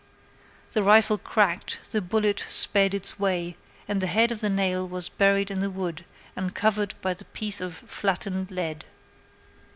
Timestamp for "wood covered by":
5.69-7.13